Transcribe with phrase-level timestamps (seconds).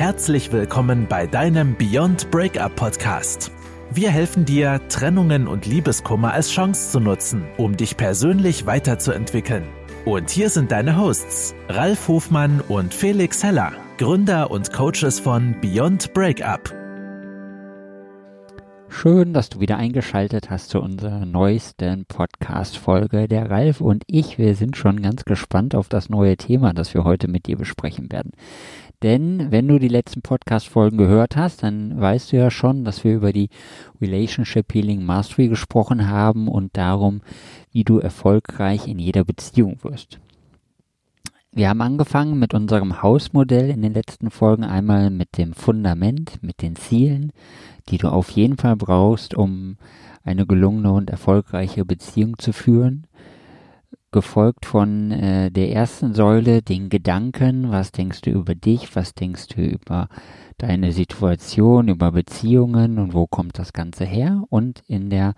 [0.00, 3.52] Herzlich willkommen bei deinem Beyond Breakup Podcast.
[3.90, 9.64] Wir helfen dir, Trennungen und Liebeskummer als Chance zu nutzen, um dich persönlich weiterzuentwickeln.
[10.06, 16.14] Und hier sind deine Hosts, Ralf Hofmann und Felix Heller, Gründer und Coaches von Beyond
[16.14, 16.74] Breakup.
[18.88, 23.28] Schön, dass du wieder eingeschaltet hast zu unserer neuesten Podcast-Folge.
[23.28, 27.04] Der Ralf und ich, wir sind schon ganz gespannt auf das neue Thema, das wir
[27.04, 28.32] heute mit dir besprechen werden.
[29.02, 33.14] Denn wenn du die letzten Podcast-Folgen gehört hast, dann weißt du ja schon, dass wir
[33.14, 33.48] über die
[34.00, 37.22] Relationship Healing Mastery gesprochen haben und darum,
[37.72, 40.18] wie du erfolgreich in jeder Beziehung wirst.
[41.52, 46.60] Wir haben angefangen mit unserem Hausmodell in den letzten Folgen einmal mit dem Fundament, mit
[46.60, 47.32] den Zielen,
[47.88, 49.76] die du auf jeden Fall brauchst, um
[50.22, 53.06] eine gelungene und erfolgreiche Beziehung zu führen
[54.12, 59.48] gefolgt von äh, der ersten Säule, den Gedanken, was denkst du über dich, was denkst
[59.48, 60.08] du über
[60.58, 64.42] deine Situation, über Beziehungen und wo kommt das Ganze her.
[64.50, 65.34] Und in der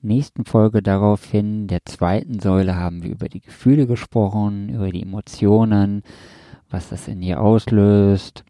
[0.00, 6.02] nächsten Folge daraufhin, der zweiten Säule, haben wir über die Gefühle gesprochen, über die Emotionen,
[6.70, 8.44] was das in dir auslöst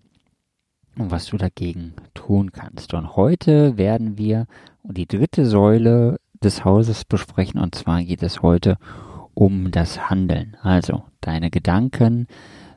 [0.98, 2.94] und was du dagegen tun kannst.
[2.94, 4.46] Und heute werden wir
[4.82, 10.56] die dritte Säule des Hauses besprechen und zwar geht es heute um um das Handeln.
[10.62, 12.26] Also deine Gedanken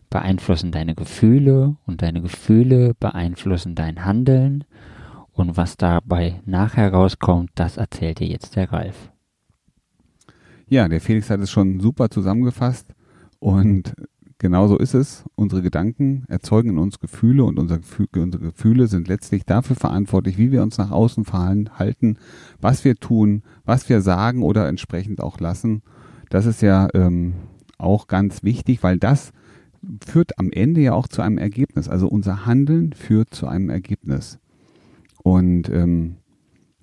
[0.10, 4.64] beeinflussen deine Gefühle und deine Gefühle beeinflussen dein Handeln.
[5.32, 9.12] Und was dabei nachher rauskommt, das erzählt dir jetzt der Ralf.
[10.68, 12.94] Ja, der Felix hat es schon super zusammengefasst
[13.40, 13.94] und
[14.40, 15.24] genauso ist es.
[15.36, 20.64] Unsere Gedanken erzeugen in uns Gefühle und unsere, Gefühle sind letztlich dafür verantwortlich, wie wir
[20.64, 22.18] uns nach außen verhalten,
[22.60, 25.84] was wir tun, was wir sagen oder entsprechend auch lassen.
[26.30, 27.34] Das ist ja ähm,
[27.78, 29.32] auch ganz wichtig, weil das
[30.06, 31.88] führt am Ende ja auch zu einem Ergebnis.
[31.88, 34.40] Also unser Handeln führt zu einem Ergebnis.
[35.24, 36.18] Und ähm,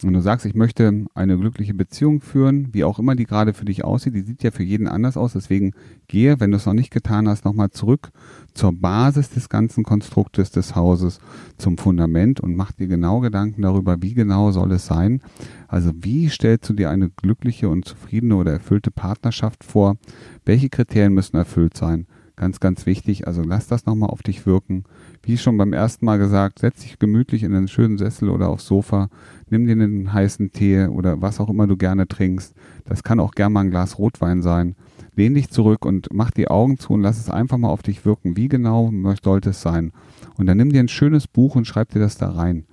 [0.03, 3.65] wenn du sagst, ich möchte eine glückliche Beziehung führen, wie auch immer die gerade für
[3.65, 5.35] dich aussieht, die sieht ja für jeden anders aus.
[5.35, 5.73] Deswegen
[6.09, 8.11] gehe, wenn du es noch nicht getan hast, nochmal zurück
[8.55, 11.21] zur Basis des ganzen Konstruktes des Hauses,
[11.59, 15.23] zum Fundament und mach dir genau Gedanken darüber, wie genau soll es sein.
[15.69, 19.97] Also wie stellst du dir eine glückliche und zufriedene oder erfüllte Partnerschaft vor?
[20.45, 22.07] Welche Kriterien müssen erfüllt sein?
[22.37, 23.29] Ganz, ganz wichtig.
[23.29, 24.85] Also lass das nochmal auf dich wirken.
[25.23, 28.67] Wie schon beim ersten Mal gesagt, setz dich gemütlich in einen schönen Sessel oder aufs
[28.67, 29.09] Sofa,
[29.51, 32.55] nimm dir einen heißen Tee oder was auch immer du gerne trinkst.
[32.85, 34.75] Das kann auch gern mal ein Glas Rotwein sein.
[35.15, 38.05] Lehn dich zurück und mach die Augen zu und lass es einfach mal auf dich
[38.05, 38.37] wirken.
[38.37, 38.93] Wie genau
[39.23, 39.93] sollte es sein?
[40.37, 42.65] Und dann nimm dir ein schönes Buch und schreib dir das da rein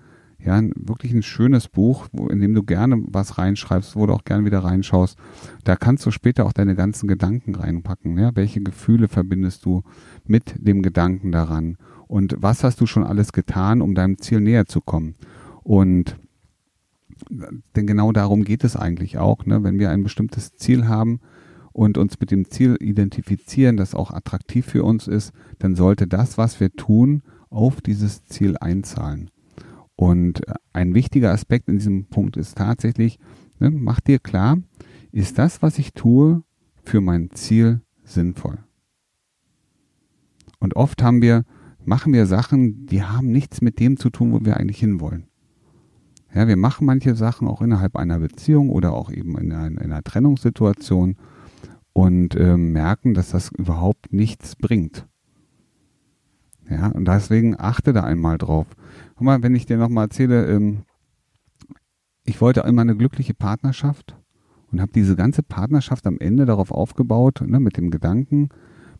[0.44, 4.24] ja, wirklich ein schönes Buch, wo, in dem du gerne was reinschreibst, wo du auch
[4.24, 5.18] gerne wieder reinschaust.
[5.64, 8.18] Da kannst du später auch deine ganzen Gedanken reinpacken.
[8.18, 8.32] Ja?
[8.36, 9.84] Welche Gefühle verbindest du
[10.26, 11.78] mit dem Gedanken daran?
[12.08, 15.16] Und was hast du schon alles getan, um deinem Ziel näher zu kommen?
[15.64, 16.18] Und
[17.30, 19.64] denn genau darum geht es eigentlich auch, ne?
[19.64, 21.20] wenn wir ein bestimmtes Ziel haben
[21.72, 26.40] und uns mit dem Ziel identifizieren, das auch attraktiv für uns ist, dann sollte das,
[26.40, 29.30] was wir tun, auf dieses Ziel einzahlen.
[29.96, 30.42] Und
[30.74, 33.20] ein wichtiger Aspekt in diesem Punkt ist tatsächlich,
[33.60, 34.58] ne, mach dir klar,
[35.12, 36.44] ist das, was ich tue,
[36.84, 38.60] für mein Ziel sinnvoll?
[40.60, 41.44] Und oft haben wir,
[41.84, 45.28] machen wir Sachen, die haben nichts mit dem zu tun, wo wir eigentlich hinwollen.
[46.34, 49.78] Ja, wir machen manche Sachen auch innerhalb einer Beziehung oder auch eben in einer, in
[49.80, 51.18] einer Trennungssituation
[51.94, 55.08] und äh, merken, dass das überhaupt nichts bringt.
[56.70, 58.68] Ja, und deswegen achte da einmal drauf.
[59.22, 60.80] Guck mal, wenn ich dir nochmal erzähle, ähm,
[62.24, 64.18] ich wollte immer eine glückliche Partnerschaft
[64.72, 68.50] und habe diese ganze Partnerschaft am Ende darauf aufgebaut, ne, mit dem Gedanken,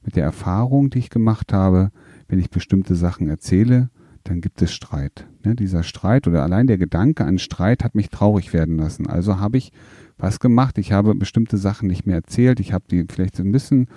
[0.04, 1.90] mit der Erfahrung, die ich gemacht habe,
[2.28, 3.90] wenn ich bestimmte Sachen erzähle,
[4.24, 5.28] dann gibt es Streit.
[5.44, 9.08] Ne, dieser Streit oder allein der Gedanke an Streit hat mich traurig werden lassen.
[9.08, 9.72] Also habe ich
[10.20, 10.78] was gemacht.
[10.78, 12.60] Ich habe bestimmte Sachen nicht mehr erzählt.
[12.60, 13.88] Ich habe die vielleicht ein bisschen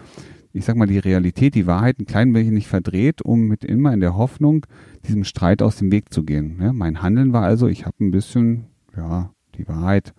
[0.54, 3.98] ich sag mal, die Realität, die Wahrheit ein klein wenig verdreht, um mit immer in
[3.98, 4.64] der Hoffnung,
[5.06, 6.58] diesem Streit aus dem Weg zu gehen.
[6.60, 8.66] Ja, mein Handeln war also, ich habe ein bisschen,
[8.96, 10.14] ja, die Wahrheit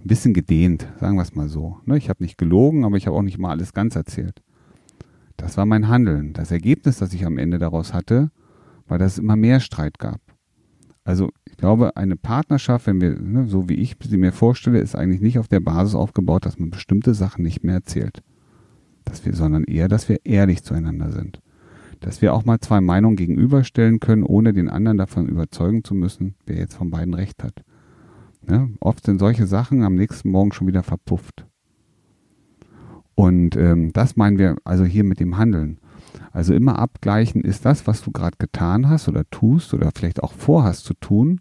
[0.00, 1.80] ein bisschen gedehnt, sagen wir es mal so.
[1.84, 4.42] Ne, ich habe nicht gelogen, aber ich habe auch nicht mal alles ganz erzählt.
[5.36, 6.32] Das war mein Handeln.
[6.32, 8.30] Das Ergebnis, das ich am Ende daraus hatte,
[8.88, 10.20] war, dass es immer mehr Streit gab.
[11.04, 14.94] Also ich glaube, eine Partnerschaft, wenn wir, ne, so wie ich sie mir vorstelle, ist
[14.94, 18.22] eigentlich nicht auf der Basis aufgebaut, dass man bestimmte Sachen nicht mehr erzählt
[19.04, 21.40] dass wir, sondern eher, dass wir ehrlich zueinander sind.
[22.00, 26.34] Dass wir auch mal zwei Meinungen gegenüberstellen können, ohne den anderen davon überzeugen zu müssen,
[26.46, 27.64] wer jetzt von beiden recht hat.
[28.46, 28.70] Ne?
[28.80, 31.46] Oft sind solche Sachen am nächsten Morgen schon wieder verpufft.
[33.14, 35.78] Und ähm, das meinen wir also hier mit dem Handeln.
[36.32, 40.32] Also immer abgleichen, ist das, was du gerade getan hast oder tust oder vielleicht auch
[40.32, 41.40] vorhast zu tun,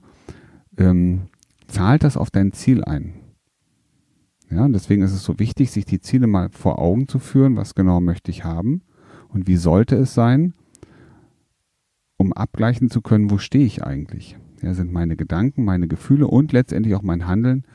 [0.78, 1.24] ähm,
[1.68, 3.16] zahlt das auf dein Ziel ein?
[4.50, 7.76] Ja, deswegen ist es so wichtig, sich die Ziele mal vor Augen zu führen, was
[7.76, 8.82] genau möchte ich haben
[9.30, 10.54] und wie sollte es sein,
[12.18, 14.38] um abgleichen zu können, wo stehe ich eigentlich?
[14.62, 17.66] Ja, sind meine Gedanken, meine Gefühle und letztendlich auch mein Handeln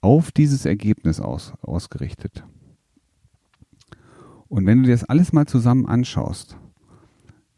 [0.00, 2.44] auf dieses Ergebnis aus, ausgerichtet.
[4.48, 6.58] Und wenn du dir das alles mal zusammen anschaust,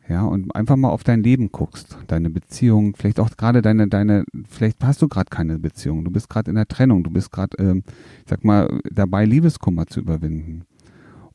[0.09, 4.25] ja, und einfach mal auf dein Leben guckst, deine Beziehung, vielleicht auch gerade deine, deine,
[4.49, 7.57] vielleicht hast du gerade keine Beziehung, du bist gerade in der Trennung, du bist gerade,
[7.59, 7.85] ähm,
[8.29, 10.65] sag mal, dabei, Liebeskummer zu überwinden.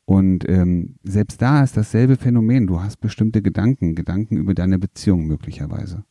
[0.05, 2.65] Und ähm, selbst da ist dasselbe Phänomen.
[2.65, 6.03] Du hast bestimmte Gedanken, Gedanken über deine Beziehung möglicherweise.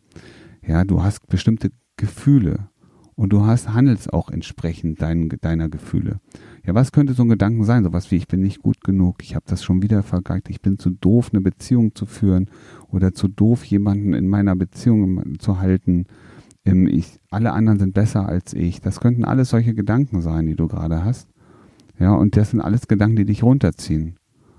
[0.64, 2.68] Ja, du hast bestimmte Gefühle
[3.18, 6.20] und du hast handelst auch entsprechend dein, deiner Gefühle.
[6.64, 7.82] Ja, was könnte so ein Gedanken sein?
[7.82, 10.78] Sowas wie, ich bin nicht gut genug, ich habe das schon wieder vergeigt, ich bin
[10.78, 12.48] zu doof, eine Beziehung zu führen
[12.92, 16.06] oder zu doof, jemanden in meiner Beziehung zu halten.
[16.64, 18.82] Ähm, ich, alle anderen sind besser als ich.
[18.82, 21.28] Das könnten alles solche Gedanken sein, die du gerade hast.
[21.98, 24.14] Ja, und das sind alles Gedanken, die dich runterziehen.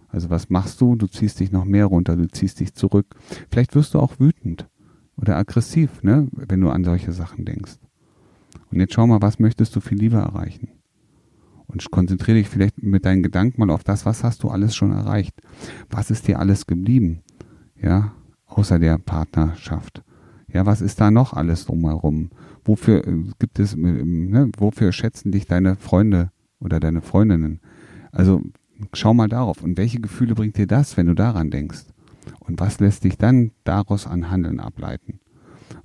[0.09, 0.97] Also was machst du?
[0.97, 3.15] Du ziehst dich noch mehr runter, du ziehst dich zurück.
[3.49, 4.67] Vielleicht wirst du auch wütend
[5.15, 7.77] oder aggressiv, ne, wenn du an solche Sachen denkst.
[8.71, 10.69] Und jetzt schau mal, was möchtest du viel lieber erreichen?
[11.67, 14.91] Und konzentriere dich vielleicht mit deinen Gedanken mal auf das, was hast du alles schon
[14.91, 15.35] erreicht?
[15.89, 17.21] Was ist dir alles geblieben?
[17.79, 18.13] Ja,
[18.47, 20.03] außer der Partnerschaft.
[20.51, 22.31] Ja, was ist da noch alles drumherum?
[22.63, 27.59] Wofür äh, gibt es, äh, ne, wofür schätzen dich deine Freunde oder deine Freundinnen?
[28.11, 28.41] Also
[28.93, 29.63] schau mal darauf.
[29.63, 31.85] Und welche Gefühle bringt dir das, wenn du daran denkst?
[32.39, 35.19] Und was lässt dich dann daraus an Handeln ableiten?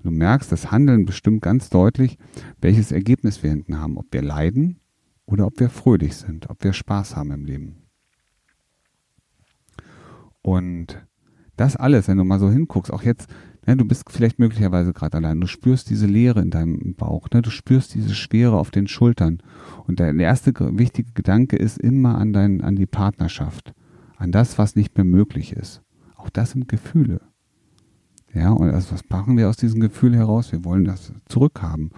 [0.03, 2.19] Du merkst, das Handeln bestimmt ganz deutlich,
[2.61, 4.81] welches Ergebnis wir hinten haben, ob wir leiden
[5.27, 7.85] oder ob wir fröhlich sind, ob wir Spaß haben im Leben.
[10.43, 10.99] Und
[11.57, 13.31] das alles, wenn du mal so hinguckst, auch jetzt,
[13.67, 17.43] ne, du bist vielleicht möglicherweise gerade allein, du spürst diese Leere in deinem Bauch, ne,
[17.43, 19.43] du spürst diese Schwere auf den Schultern.
[19.87, 23.73] Und der erste wichtige Gedanke ist immer an, dein, an die Partnerschaft,
[24.17, 25.83] an das, was nicht mehr möglich ist.
[26.17, 27.21] Auch das sind Gefühle.
[28.35, 30.53] Ja, und also was machen wir aus diesem Gefühl heraus?
[30.53, 31.91] Wir wollen das zurückhaben.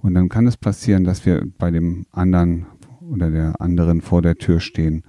[0.00, 2.66] Und dann kann es passieren, dass wir bei dem anderen
[3.00, 5.02] oder der anderen vor der Tür stehen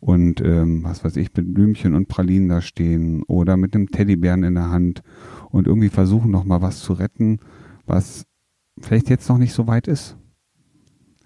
[0.00, 4.44] und ähm, was weiß ich, mit Blümchen und Pralinen da stehen oder mit einem Teddybären
[4.44, 5.02] in der Hand
[5.50, 7.38] und irgendwie versuchen noch mal was zu retten,
[7.86, 8.26] was
[8.78, 10.16] vielleicht jetzt noch nicht so weit ist.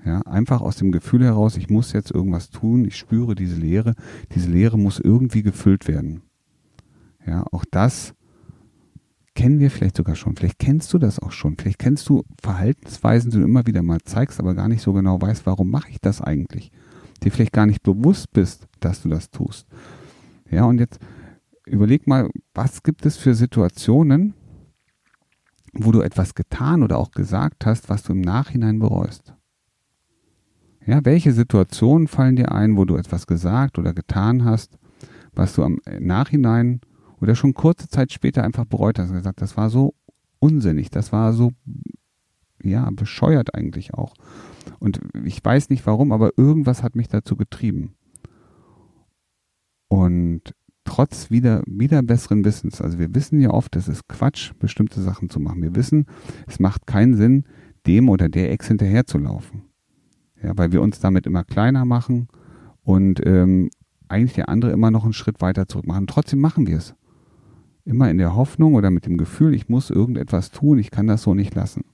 [0.05, 3.95] Ja, einfach aus dem Gefühl heraus, ich muss jetzt irgendwas tun, ich spüre diese Leere,
[4.35, 6.23] diese Leere muss irgendwie gefüllt werden.
[7.27, 8.15] Ja, auch das
[9.35, 10.37] kennen wir vielleicht sogar schon.
[10.37, 11.57] Vielleicht kennst du das auch schon.
[11.57, 15.21] Vielleicht kennst du Verhaltensweisen, die du immer wieder mal zeigst, aber gar nicht so genau
[15.21, 16.71] weißt, warum mache ich das eigentlich.
[17.23, 19.67] Dir vielleicht gar nicht bewusst bist, dass du das tust.
[20.51, 20.99] Ja, und jetzt
[21.67, 24.35] überleg mal, was gibt es für Situationen,
[25.73, 29.35] wo du etwas getan oder auch gesagt hast, was du im Nachhinein bereust.
[30.87, 34.79] Ja, welche Situationen fallen dir ein, wo du etwas gesagt oder getan hast,
[35.35, 36.81] was du am Nachhinein
[37.21, 39.95] oder schon kurze Zeit später einfach bereut hast und gesagt, das war so
[40.39, 41.53] unsinnig, das war so,
[42.63, 44.15] ja, bescheuert eigentlich auch.
[44.79, 47.95] Und ich weiß nicht warum, aber irgendwas hat mich dazu getrieben.
[49.89, 55.01] Und trotz wieder, wieder besseren Wissens, also wir wissen ja oft, es ist Quatsch, bestimmte
[55.01, 55.63] Sachen zu machen.
[55.63, 56.07] Wir wissen,
[56.47, 57.45] es macht keinen Sinn,
[57.87, 59.63] dem oder der Ex hinterherzulaufen.
[60.43, 62.29] Ja, weil wir uns damit immer kleiner machen
[62.83, 63.71] und ähm,
[64.09, 66.07] eigentlich der andere immer noch einen Schritt weiter zurück machen.
[66.07, 66.95] Trotzdem machen wir es.
[67.85, 71.23] Immer in der Hoffnung oder mit dem Gefühl, ich muss irgendetwas tun, ich kann das
[71.23, 71.85] so nicht lassen.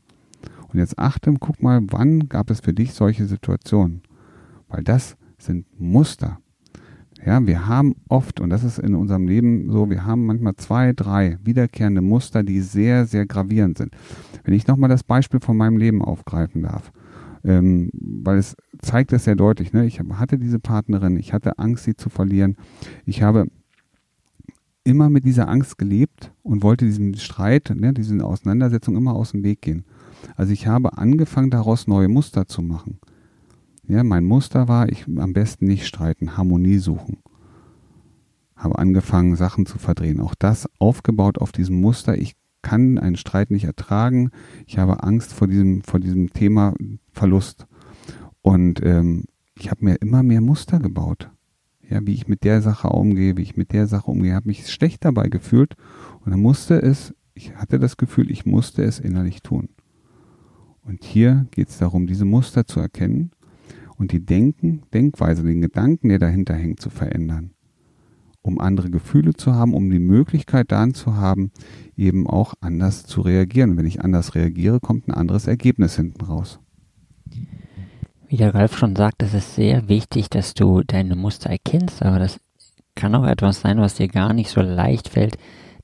[0.73, 4.03] Und jetzt achte, guck mal, wann gab es für dich solche Situationen?
[4.69, 6.39] Weil das sind Muster.
[7.25, 10.93] Ja, wir haben oft, und das ist in unserem Leben so, wir haben manchmal zwei,
[10.93, 13.95] drei wiederkehrende Muster, die sehr, sehr gravierend sind.
[14.45, 16.93] Wenn ich nochmal das Beispiel von meinem Leben aufgreifen darf,
[17.45, 19.85] ähm, weil es zeigt es sehr deutlich, ne?
[19.87, 22.57] ich hatte diese Partnerin, ich hatte Angst, sie zu verlieren,
[23.05, 23.49] ich habe
[24.85, 29.45] immer mit dieser Angst gelebt und wollte diesen Streit, ne, diese Auseinandersetzung immer aus dem
[29.45, 29.85] Weg gehen.
[30.37, 32.99] Also ich habe angefangen, daraus neue Muster zu machen.
[33.87, 37.19] Ja, mein Muster war, ich am besten nicht streiten, Harmonie suchen.
[38.57, 40.21] Habe angefangen, Sachen zu verdrehen.
[40.21, 42.17] Auch das aufgebaut auf diesem Muster.
[42.17, 44.31] Ich kann einen Streit nicht ertragen.
[44.67, 46.75] Ich habe Angst vor diesem, vor diesem Thema
[47.11, 47.67] Verlust.
[48.43, 49.25] Und ähm,
[49.59, 51.31] ich habe mir immer mehr Muster gebaut
[51.91, 54.69] ja, wie ich mit der Sache umgehe, wie ich mit der Sache umgehe, habe mich
[54.69, 55.77] schlecht dabei gefühlt
[56.25, 59.69] und dann musste es, ich hatte das Gefühl, ich musste es innerlich tun.
[60.83, 63.33] Und hier geht es darum, diese Muster zu erkennen
[63.97, 67.51] und die Denken, Denkweise, den Gedanken, der dahinter hängt, zu verändern.
[68.43, 71.51] um andere Gefühle zu haben, um die Möglichkeit dann zu haben,
[71.97, 73.77] eben auch anders zu reagieren.
[73.77, 76.61] Wenn ich anders reagiere, kommt ein anderes Ergebnis hinten raus.
[78.31, 82.21] Wie der Ralf schon sagt, es ist sehr wichtig, dass du deine Muster erkennst, aber
[82.21, 82.39] das
[82.95, 85.37] kann auch etwas sein, was dir gar nicht so leicht fällt,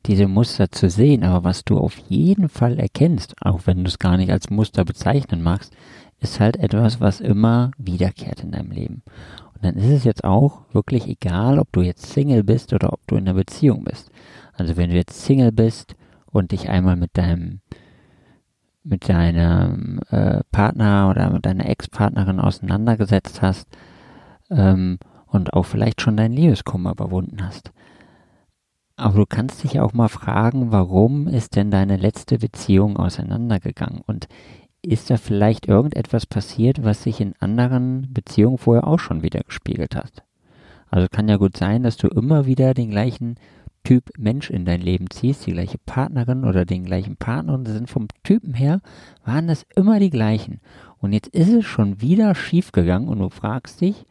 [0.06, 1.24] diese Muster zu sehen.
[1.24, 4.84] Aber was du auf jeden Fall erkennst, auch wenn du es gar nicht als Muster
[4.84, 5.74] bezeichnen magst,
[6.20, 9.02] ist halt etwas, was immer wiederkehrt in deinem Leben.
[9.54, 13.00] Und dann ist es jetzt auch wirklich egal, ob du jetzt Single bist oder ob
[13.08, 14.08] du in einer Beziehung bist.
[14.52, 17.58] Also wenn du jetzt Single bist und dich einmal mit deinem
[18.86, 23.66] mit deinem äh, Partner oder mit deiner Ex-Partnerin auseinandergesetzt hast
[24.50, 27.72] ähm, und auch vielleicht schon dein Liebeskummer überwunden hast.
[28.96, 34.00] Aber du kannst dich auch mal fragen, warum ist denn deine letzte Beziehung auseinandergegangen?
[34.06, 34.26] Und
[34.80, 39.96] ist da vielleicht irgendetwas passiert, was sich in anderen Beziehungen vorher auch schon wieder gespiegelt
[39.96, 40.24] hat?
[40.88, 43.36] Also kann ja gut sein, dass du immer wieder den gleichen
[43.86, 47.88] Typ Mensch in dein Leben ziehst, die gleiche Partnerin oder den gleichen Partner und sind
[47.88, 48.80] vom Typen her,
[49.24, 50.60] waren das immer die gleichen.
[50.98, 54.04] Und jetzt ist es schon wieder schief gegangen und du fragst dich,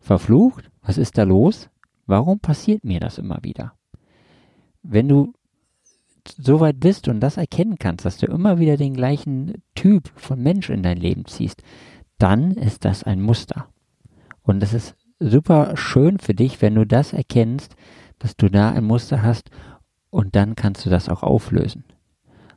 [0.00, 1.70] verflucht, was ist da los?
[2.04, 3.72] Warum passiert mir das immer wieder?
[4.82, 5.32] Wenn du
[6.36, 10.42] so weit bist und das erkennen kannst, dass du immer wieder den gleichen Typ von
[10.42, 11.62] Mensch in dein Leben ziehst,
[12.18, 13.66] dann ist das ein Muster.
[14.42, 17.76] Und es ist super schön für dich, wenn du das erkennst,
[18.18, 19.50] dass du da ein Muster hast
[20.10, 21.84] und dann kannst du das auch auflösen.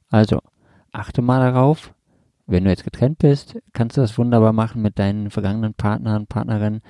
[0.09, 0.39] Also,
[0.91, 1.93] achte mal darauf,
[2.45, 6.81] wenn du jetzt getrennt bist, kannst du das wunderbar machen mit deinen vergangenen Partnern, Partnerinnen,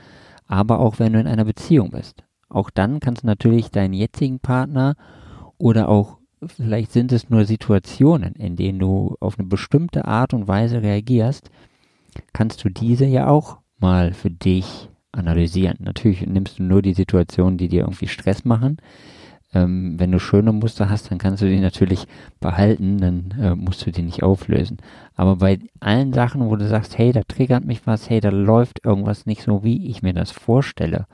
[0.45, 2.24] aber auch wenn du in einer Beziehung bist.
[2.50, 4.95] Auch dann kannst du natürlich deinen jetzigen Partner
[5.57, 10.47] oder auch vielleicht sind es nur Situationen, in denen du auf eine bestimmte Art und
[10.47, 11.50] Weise reagierst,
[12.33, 15.77] kannst du diese ja auch mal für dich analysieren.
[15.79, 18.77] Natürlich nimmst du nur die Situationen, die dir irgendwie Stress machen.
[19.53, 22.05] Ähm, wenn du schöne Muster hast, dann kannst du die natürlich
[22.39, 24.77] behalten, dann äh, musst du die nicht auflösen.
[25.15, 28.83] Aber bei allen Sachen, wo du sagst, hey, da triggert mich was, hey, da läuft
[28.86, 31.05] irgendwas nicht so, wie ich mir das vorstelle,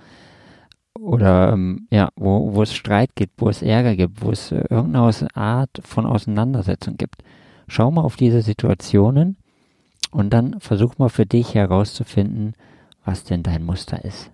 [0.99, 4.63] oder ähm, ja, wo, wo es Streit gibt, wo es Ärger gibt, wo es äh,
[4.69, 7.23] irgendeine Art von Auseinandersetzung gibt.
[7.67, 9.37] Schau mal auf diese Situationen
[10.11, 12.53] und dann versuch mal für dich herauszufinden,
[13.05, 14.31] was denn dein Muster ist.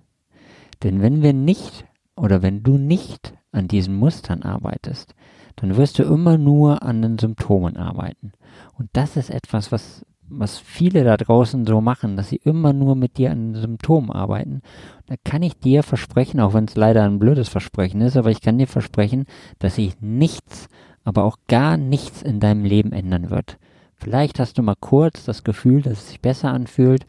[0.84, 1.86] Denn wenn wir nicht
[2.16, 5.16] oder wenn du nicht an diesen Mustern arbeitest,
[5.56, 8.32] dann wirst du immer nur an den Symptomen arbeiten.
[8.78, 12.96] Und das ist etwas, was was viele da draußen so machen, dass sie immer nur
[12.96, 14.62] mit dir an Symptomen arbeiten.
[15.08, 18.42] Da kann ich dir versprechen, auch wenn es leider ein blödes Versprechen ist, aber ich
[18.42, 19.26] kann dir versprechen,
[19.58, 20.70] dass sich nichts,
[21.04, 23.58] aber auch gar nichts in deinem Leben ändern wird.
[23.96, 27.06] Vielleicht hast du mal kurz das Gefühl, dass es sich besser anfühlt.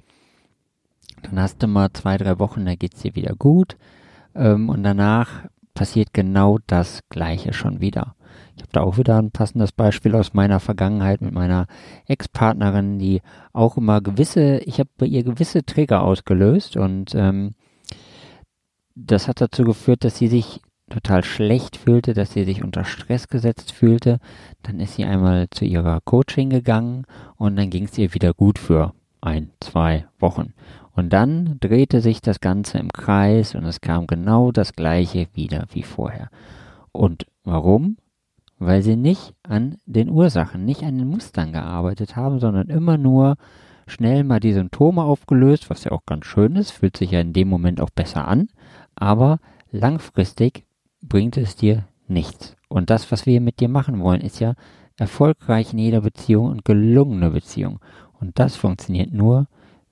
[1.23, 3.77] Dann hast du mal zwei, drei Wochen, da geht's dir wieder gut.
[4.35, 8.15] Ähm, und danach passiert genau das Gleiche schon wieder.
[8.57, 11.67] Ich habe da auch wieder ein passendes Beispiel aus meiner Vergangenheit mit meiner
[12.07, 13.23] Ex-Partnerin, die
[13.53, 17.55] auch immer gewisse, ich habe bei ihr gewisse Trigger ausgelöst und ähm,
[18.95, 20.61] das hat dazu geführt, dass sie sich
[20.91, 24.19] total schlecht fühlte, dass sie sich unter Stress gesetzt fühlte.
[24.63, 28.59] Dann ist sie einmal zu ihrer Coaching gegangen und dann ging es ihr wieder gut
[28.59, 30.53] für ein, zwei Wochen.
[30.95, 35.67] Und dann drehte sich das Ganze im Kreis und es kam genau das gleiche wieder
[35.73, 36.31] wie vorher.
[36.93, 37.97] Und warum?
[38.61, 43.37] weil sie nicht an den Ursachen, nicht an den Mustern gearbeitet haben, sondern immer nur
[43.87, 47.33] schnell mal die Symptome aufgelöst, was ja auch ganz schön ist, fühlt sich ja in
[47.33, 48.49] dem Moment auch besser an,
[48.95, 49.41] aber
[49.73, 50.65] langfristig
[51.01, 52.55] bringt es dir nichts.
[52.69, 54.53] Und das, was wir mit dir machen wollen, ist ja
[54.99, 57.81] erfolgreich in jeder Beziehung und gelungene Beziehung.
[58.21, 59.47] Und das funktioniert nur,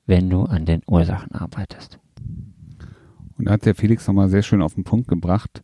[0.09, 2.01] wenn du an den Ursachen arbeitest.
[3.37, 5.63] Und da hat der Felix nochmal sehr schön auf den Punkt gebracht,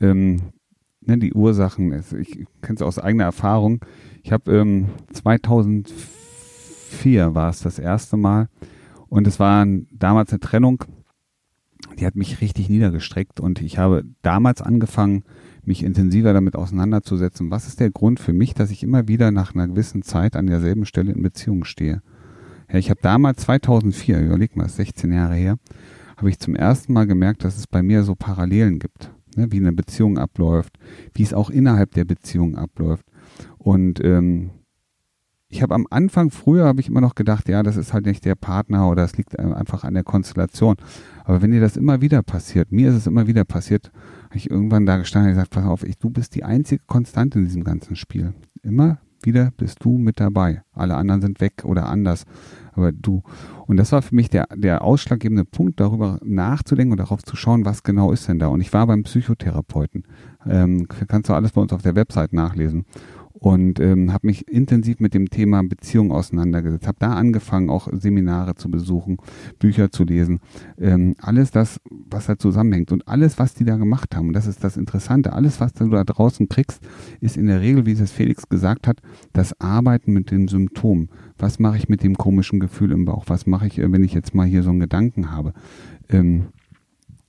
[0.00, 0.52] ähm,
[1.00, 3.82] ne, die Ursachen, ich kenne es aus eigener Erfahrung.
[4.22, 8.50] Ich habe ähm, 2004 war es das erste Mal
[9.08, 10.84] und es war damals eine Trennung,
[11.98, 15.24] die hat mich richtig niedergestreckt und ich habe damals angefangen,
[15.64, 17.50] mich intensiver damit auseinanderzusetzen.
[17.50, 20.46] Was ist der Grund für mich, dass ich immer wieder nach einer gewissen Zeit an
[20.46, 22.02] derselben Stelle in Beziehung stehe?
[22.70, 25.56] Ja, ich habe damals 2004, überleg mal, 16 Jahre her,
[26.16, 29.58] habe ich zum ersten Mal gemerkt, dass es bei mir so Parallelen gibt ne, wie
[29.58, 30.78] eine Beziehung abläuft,
[31.14, 33.06] wie es auch innerhalb der Beziehung abläuft.
[33.58, 34.50] Und ähm,
[35.48, 38.24] ich habe am Anfang, früher habe ich immer noch gedacht, ja, das ist halt nicht
[38.24, 40.76] der Partner oder es liegt einfach an der Konstellation.
[41.24, 43.92] Aber wenn dir das immer wieder passiert, mir ist es immer wieder passiert,
[44.24, 47.38] habe ich irgendwann da gestanden und gesagt, pass auf, ich, du bist die einzige Konstante
[47.38, 48.34] in diesem ganzen Spiel.
[48.62, 50.62] Immer wieder bist du mit dabei.
[50.72, 52.24] Alle anderen sind weg oder anders.
[52.72, 53.22] Aber du.
[53.66, 57.64] Und das war für mich der, der ausschlaggebende Punkt, darüber nachzudenken und darauf zu schauen,
[57.64, 58.48] was genau ist denn da.
[58.48, 60.04] Und ich war beim Psychotherapeuten.
[60.46, 62.86] Ähm, kannst du alles bei uns auf der Website nachlesen
[63.38, 66.86] und ähm, habe mich intensiv mit dem Thema Beziehung auseinandergesetzt.
[66.86, 69.18] Habe da angefangen, auch Seminare zu besuchen,
[69.58, 70.40] Bücher zu lesen,
[70.78, 74.28] ähm, alles das, was da zusammenhängt und alles, was die da gemacht haben.
[74.28, 75.32] Und das ist das Interessante.
[75.32, 76.80] Alles, was du da draußen kriegst,
[77.20, 79.00] ist in der Regel, wie es Felix gesagt hat,
[79.32, 81.10] das Arbeiten mit den Symptomen.
[81.38, 83.24] Was mache ich mit dem komischen Gefühl im Bauch?
[83.26, 85.52] Was mache ich, äh, wenn ich jetzt mal hier so einen Gedanken habe?
[86.08, 86.46] Ähm,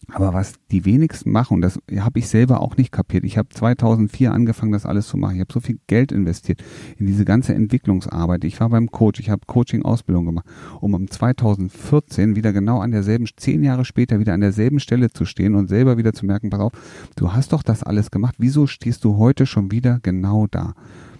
[0.09, 3.25] aber was die wenigsten machen, das habe ich selber auch nicht kapiert.
[3.25, 5.35] Ich habe 2004 angefangen, das alles zu machen.
[5.35, 6.63] Ich habe so viel Geld investiert
[6.97, 8.45] in diese ganze Entwicklungsarbeit.
[8.45, 10.45] Ich war beim Coach, ich habe Coaching-Ausbildung gemacht,
[10.79, 15.25] um um 2014 wieder genau an derselben, zehn Jahre später wieder an derselben Stelle zu
[15.25, 16.71] stehen und selber wieder zu merken, pass auf,
[17.17, 18.35] du hast doch das alles gemacht.
[18.37, 20.73] Wieso stehst du heute schon wieder genau da?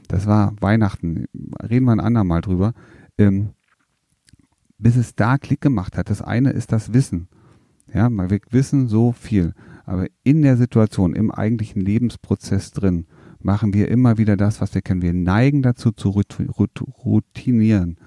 [0.07, 1.25] Das war Weihnachten.
[1.61, 2.73] Reden wir ein andermal drüber.
[3.17, 3.49] Ähm,
[4.77, 6.09] bis es da Klick gemacht hat.
[6.09, 7.27] Das eine ist das Wissen.
[7.93, 9.53] Ja, wir wissen so viel.
[9.85, 13.05] Aber in der Situation, im eigentlichen Lebensprozess drin,
[13.39, 15.01] machen wir immer wieder das, was wir kennen.
[15.01, 17.97] Wir neigen dazu zu routinieren.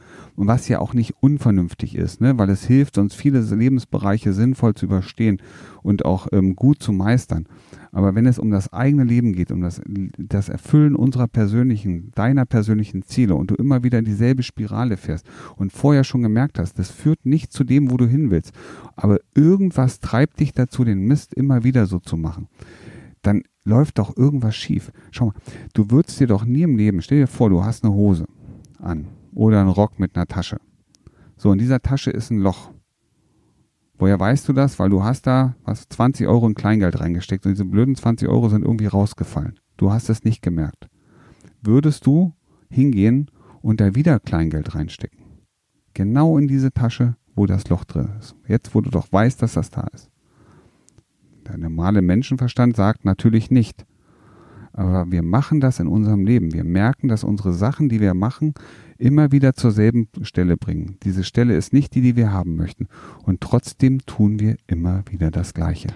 [0.40, 2.38] Und was ja auch nicht unvernünftig ist, ne?
[2.38, 5.36] weil es hilft uns, viele Lebensbereiche sinnvoll zu überstehen
[5.82, 7.44] und auch ähm, gut zu meistern.
[7.92, 9.82] Aber wenn es um das eigene Leben geht, um das,
[10.16, 15.26] das Erfüllen unserer persönlichen, deiner persönlichen Ziele und du immer wieder in dieselbe Spirale fährst
[15.56, 18.54] und vorher schon gemerkt hast, das führt nicht zu dem, wo du hin willst,
[18.96, 22.48] aber irgendwas treibt dich dazu, den Mist immer wieder so zu machen,
[23.20, 24.90] dann läuft doch irgendwas schief.
[25.10, 25.34] Schau mal,
[25.74, 28.24] du würdest dir doch nie im Leben, stell dir vor, du hast eine Hose
[28.78, 30.58] an oder einen Rock mit einer Tasche.
[31.36, 32.70] So, in dieser Tasche ist ein Loch.
[33.98, 34.78] Woher weißt du das?
[34.78, 38.48] Weil du hast da was 20 Euro in Kleingeld reingesteckt und diese blöden 20 Euro
[38.48, 39.58] sind irgendwie rausgefallen.
[39.76, 40.88] Du hast es nicht gemerkt.
[41.62, 42.32] Würdest du
[42.70, 43.30] hingehen
[43.62, 45.20] und da wieder Kleingeld reinstecken?
[45.94, 48.36] Genau in diese Tasche, wo das Loch drin ist.
[48.46, 50.10] Jetzt, wo du doch weißt, dass das da ist.
[51.46, 53.84] Der normale Menschenverstand sagt natürlich nicht.
[54.72, 56.52] Aber wir machen das in unserem Leben.
[56.52, 58.54] Wir merken, dass unsere Sachen, die wir machen,
[59.00, 60.98] immer wieder zur selben Stelle bringen.
[61.02, 62.88] Diese Stelle ist nicht die, die wir haben möchten.
[63.24, 65.88] Und trotzdem tun wir immer wieder das Gleiche.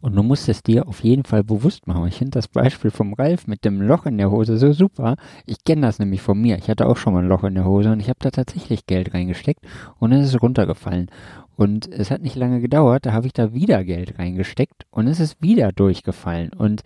[0.00, 2.06] Und du musst es dir auf jeden Fall bewusst machen.
[2.06, 5.16] Ich finde das Beispiel vom Ralf mit dem Loch in der Hose so super.
[5.46, 6.58] Ich kenne das nämlich von mir.
[6.58, 8.86] Ich hatte auch schon mal ein Loch in der Hose und ich habe da tatsächlich
[8.86, 9.66] Geld reingesteckt
[9.98, 11.10] und es ist runtergefallen.
[11.56, 15.20] Und es hat nicht lange gedauert, da habe ich da wieder Geld reingesteckt und es
[15.20, 16.50] ist wieder durchgefallen.
[16.52, 16.82] Und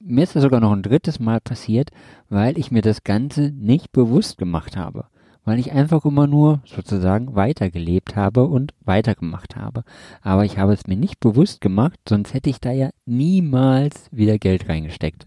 [0.00, 1.90] mir ist das sogar noch ein drittes Mal passiert,
[2.28, 5.06] weil ich mir das Ganze nicht bewusst gemacht habe.
[5.44, 9.84] Weil ich einfach immer nur sozusagen weitergelebt habe und weitergemacht habe.
[10.20, 14.38] Aber ich habe es mir nicht bewusst gemacht, sonst hätte ich da ja niemals wieder
[14.38, 15.26] Geld reingesteckt.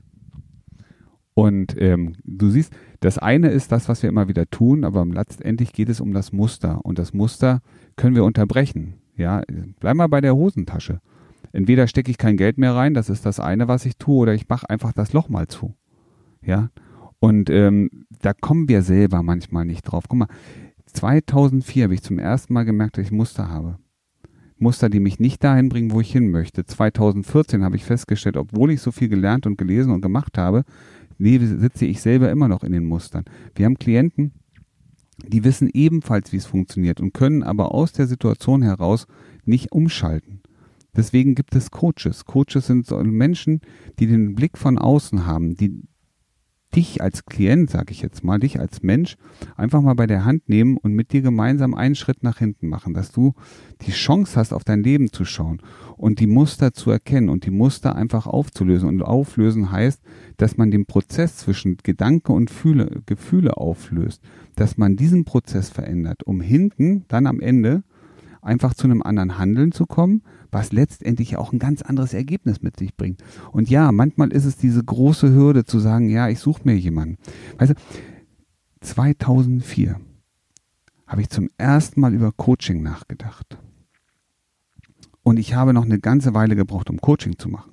[1.33, 5.73] Und ähm, du siehst, das eine ist das, was wir immer wieder tun, aber letztendlich
[5.73, 6.79] geht es um das Muster.
[6.83, 7.61] Und das Muster
[7.95, 9.01] können wir unterbrechen.
[9.17, 9.41] Ja,
[9.79, 10.99] bleib mal bei der Hosentasche.
[11.53, 14.33] Entweder stecke ich kein Geld mehr rein, das ist das eine, was ich tue, oder
[14.33, 15.75] ich mache einfach das Loch mal zu.
[16.41, 16.71] Ja.
[17.19, 17.89] Und ähm,
[18.21, 20.05] da kommen wir selber manchmal nicht drauf.
[20.09, 20.27] Guck mal,
[20.87, 23.77] 2004 habe ich zum ersten Mal gemerkt, dass ich Muster habe.
[24.57, 26.65] Muster, die mich nicht dahin bringen, wo ich hin möchte.
[26.65, 30.63] 2014 habe ich festgestellt, obwohl ich so viel gelernt und gelesen und gemacht habe,
[31.19, 33.25] sitze ich selber immer noch in den Mustern.
[33.55, 34.33] Wir haben Klienten,
[35.25, 39.05] die wissen ebenfalls, wie es funktioniert und können aber aus der Situation heraus
[39.45, 40.42] nicht umschalten.
[40.95, 42.25] Deswegen gibt es Coaches.
[42.25, 43.61] Coaches sind so Menschen,
[43.99, 45.83] die den Blick von außen haben, die
[46.75, 49.17] dich als Klient, sage ich jetzt mal, dich als Mensch
[49.55, 52.93] einfach mal bei der Hand nehmen und mit dir gemeinsam einen Schritt nach hinten machen,
[52.93, 53.33] dass du
[53.81, 55.61] die Chance hast, auf dein Leben zu schauen
[55.97, 58.89] und die Muster zu erkennen und die Muster einfach aufzulösen.
[58.89, 60.01] Und auflösen heißt,
[60.37, 64.21] dass man den Prozess zwischen Gedanke und Fühle, Gefühle auflöst,
[64.55, 67.83] dass man diesen Prozess verändert, um hinten dann am Ende
[68.41, 72.77] einfach zu einem anderen Handeln zu kommen, was letztendlich auch ein ganz anderes Ergebnis mit
[72.77, 73.23] sich bringt.
[73.51, 77.17] Und ja, manchmal ist es diese große Hürde zu sagen, ja, ich suche mir jemanden.
[77.57, 77.75] Weißt du,
[78.81, 79.99] 2004
[81.07, 83.57] habe ich zum ersten Mal über Coaching nachgedacht.
[85.23, 87.71] Und ich habe noch eine ganze Weile gebraucht, um Coaching zu machen.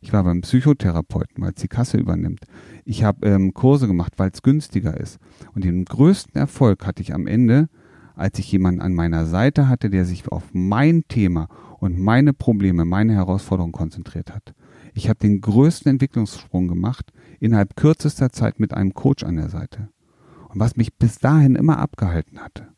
[0.00, 2.44] Ich war beim Psychotherapeuten, weil es die Kasse übernimmt.
[2.84, 5.18] Ich habe ähm, Kurse gemacht, weil es günstiger ist.
[5.54, 7.68] Und den größten Erfolg hatte ich am Ende,
[8.16, 11.48] als ich jemanden an meiner Seite hatte, der sich auf mein Thema
[11.82, 14.54] und meine Probleme, meine Herausforderungen konzentriert hat.
[14.94, 19.88] Ich habe den größten Entwicklungssprung gemacht innerhalb kürzester Zeit mit einem Coach an der Seite.
[20.48, 22.68] Und was mich bis dahin immer abgehalten hatte,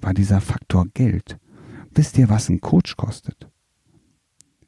[0.00, 1.38] war dieser Faktor Geld.
[1.94, 3.50] Wisst ihr, was ein Coach kostet?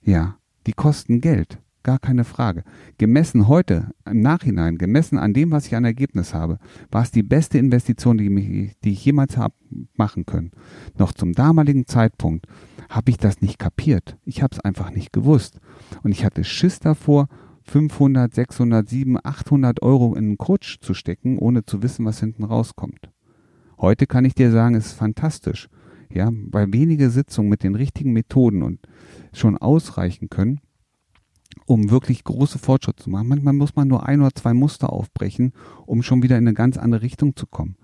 [0.03, 1.59] Ja, die kosten Geld.
[1.83, 2.63] Gar keine Frage.
[2.99, 6.59] Gemessen heute, im Nachhinein, gemessen an dem, was ich an Ergebnis habe,
[6.91, 9.55] war es die beste Investition, die, mich, die ich jemals habe
[9.95, 10.51] machen können.
[10.99, 12.47] Noch zum damaligen Zeitpunkt
[12.91, 14.19] habe ich das nicht kapiert.
[14.27, 15.59] Ich habe es einfach nicht gewusst.
[16.03, 17.29] Und ich hatte Schiss davor,
[17.63, 22.45] 500, 600, 700, 800 Euro in einen Coach zu stecken, ohne zu wissen, was hinten
[22.45, 23.11] rauskommt.
[23.79, 25.69] Heute kann ich dir sagen, es ist fantastisch.
[26.13, 28.81] Ja, weil wenige Sitzungen mit den richtigen Methoden und
[29.33, 30.61] schon ausreichen können,
[31.71, 33.29] um wirklich große Fortschritte zu machen.
[33.29, 35.53] Manchmal muss man nur ein oder zwei Muster aufbrechen,
[35.87, 37.77] um schon wieder in eine ganz andere Richtung zu kommen.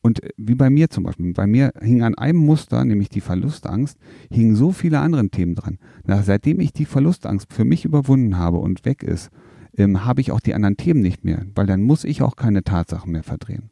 [0.00, 3.20] Und äh, wie bei mir zum Beispiel, bei mir hing an einem Muster, nämlich die
[3.20, 3.98] Verlustangst,
[4.30, 5.78] hingen so viele andere Themen dran.
[6.06, 9.28] Na, seitdem ich die Verlustangst für mich überwunden habe und weg ist,
[9.76, 12.64] ähm, habe ich auch die anderen Themen nicht mehr, weil dann muss ich auch keine
[12.64, 13.68] Tatsachen mehr verdrehen.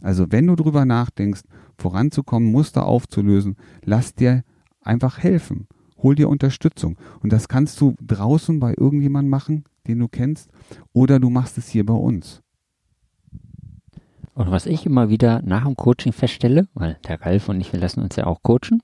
[0.00, 1.42] Also wenn du drüber nachdenkst,
[1.78, 4.42] voranzukommen, Muster aufzulösen, lass dir
[4.80, 5.68] einfach helfen
[6.04, 6.96] hol dir Unterstützung.
[7.20, 10.50] Und das kannst du draußen bei irgendjemandem machen, den du kennst,
[10.92, 12.42] oder du machst es hier bei uns.
[14.34, 17.80] Und was ich immer wieder nach dem Coaching feststelle, weil der Ralf und ich, wir
[17.80, 18.82] lassen uns ja auch coachen,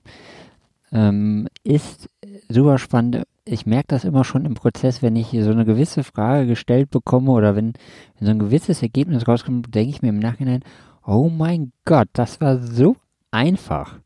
[0.93, 2.09] ähm, ist
[2.49, 3.25] super spannend.
[3.45, 7.33] Ich merke das immer schon im Prozess, wenn ich so eine gewisse Frage gestellt bekomme
[7.33, 7.73] oder wenn,
[8.19, 10.63] wenn so ein gewisses Ergebnis rauskommt, denke ich mir im Nachhinein,
[11.05, 12.97] oh mein Gott, das war so
[13.33, 13.99] einfach.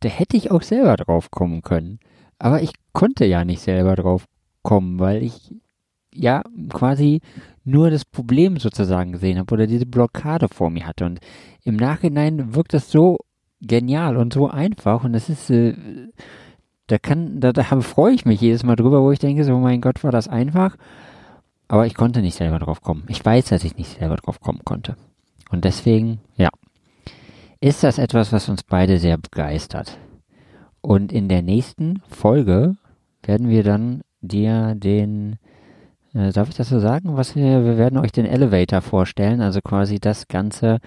[0.00, 1.98] Da hätte ich auch selber drauf kommen können.
[2.40, 4.24] Aber ich konnte ja nicht selber drauf
[4.62, 5.54] kommen, weil ich
[6.12, 7.20] ja quasi
[7.64, 11.04] nur das Problem sozusagen gesehen habe oder diese Blockade vor mir hatte.
[11.04, 11.20] Und
[11.64, 13.18] im Nachhinein wirkt das so
[13.60, 15.74] genial und so einfach und das ist, äh,
[16.86, 19.58] da kann, da, da freue ich mich jedes Mal drüber, wo ich denke, so, oh
[19.58, 20.76] mein Gott, war das einfach.
[21.68, 23.04] Aber ich konnte nicht selber drauf kommen.
[23.08, 24.96] Ich weiß, dass ich nicht selber drauf kommen konnte.
[25.50, 26.48] Und deswegen, ja,
[27.60, 29.96] ist das etwas, was uns beide sehr begeistert.
[30.80, 32.76] Und in der nächsten Folge
[33.22, 35.36] werden wir dann dir den,
[36.14, 37.16] äh, darf ich das so sagen?
[37.16, 40.78] Was wir, wir werden euch den Elevator vorstellen, also quasi das Ganze,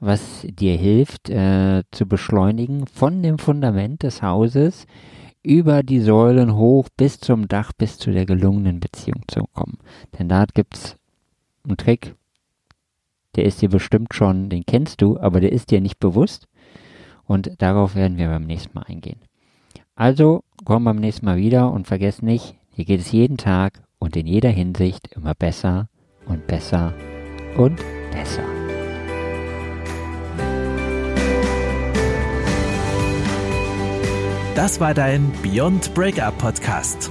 [0.00, 4.86] was dir hilft, äh, zu beschleunigen von dem Fundament des Hauses
[5.42, 9.78] über die Säulen hoch bis zum Dach, bis zu der gelungenen Beziehung zu kommen.
[10.18, 10.96] Denn da gibt's
[11.64, 12.14] einen Trick,
[13.36, 16.48] der ist dir bestimmt schon, den kennst du, aber der ist dir nicht bewusst.
[17.24, 19.20] Und darauf werden wir beim nächsten Mal eingehen.
[19.98, 24.16] Also komm beim nächsten Mal wieder und vergesst nicht, hier geht es jeden Tag und
[24.16, 25.88] in jeder Hinsicht immer besser
[26.26, 26.94] und besser
[27.56, 27.80] und
[28.12, 28.44] besser.
[34.54, 37.10] Das war dein Beyond Breakup Podcast